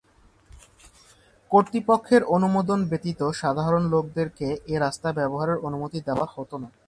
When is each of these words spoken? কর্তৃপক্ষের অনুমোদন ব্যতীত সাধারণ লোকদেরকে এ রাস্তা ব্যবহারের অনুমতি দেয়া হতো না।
কর্তৃপক্ষের 1.51 2.21
অনুমোদন 2.35 2.79
ব্যতীত 2.89 3.21
সাধারণ 3.41 3.83
লোকদেরকে 3.93 4.47
এ 4.67 4.75
রাস্তা 4.79 5.09
ব্যবহারের 5.11 5.57
অনুমতি 5.67 5.99
দেয়া 6.07 6.27
হতো 6.35 6.55
না। 6.57 6.69